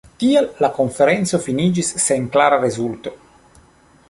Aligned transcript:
Tial 0.21 0.47
la 0.65 0.69
konferenco 0.77 1.41
finiĝis 1.45 1.93
sen 2.07 2.27
klara 2.37 2.61
rezulto. 2.65 3.15